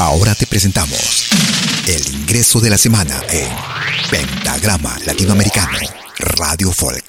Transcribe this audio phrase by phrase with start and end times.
[0.00, 1.28] Ahora te presentamos
[1.86, 3.50] el ingreso de la semana en
[4.10, 5.76] Pentagrama Latinoamericano,
[6.18, 7.04] Radio Folk.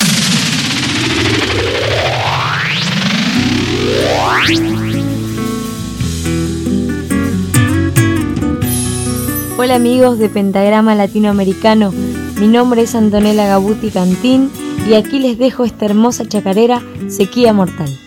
[9.57, 11.93] Hola amigos de Pentagrama Latinoamericano,
[12.41, 14.51] mi nombre es Antonella Gabuti Cantín
[14.85, 17.97] y aquí les dejo esta hermosa chacarera Sequía Mortal.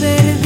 [0.00, 0.41] perder.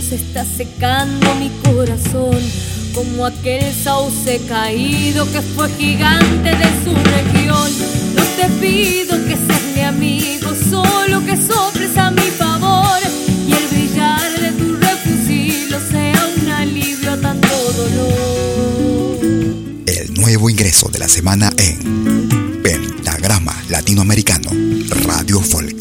[0.00, 2.38] Se está secando mi corazón
[2.94, 7.70] como aquel sauce caído que fue gigante de su región.
[8.14, 13.00] No te pido que seas mi amigo, solo que soples a mi favor
[13.48, 19.18] y el brillar de tu refugio sea un alivio a tanto dolor.
[19.86, 24.50] El nuevo ingreso de la semana en Pentagrama Latinoamericano,
[25.04, 25.79] Radio Folk.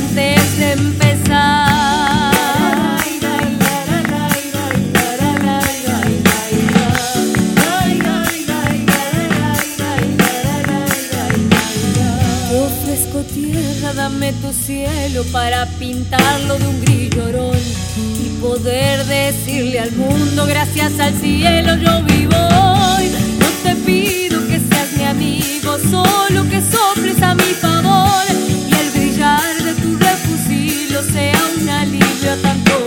[0.00, 1.70] antes de empezar.
[12.52, 17.58] Ofrezco tierra, dame tu cielo para pintarlo de un gris llorón
[17.96, 23.19] y poder decirle al mundo gracias al cielo yo vivo hoy.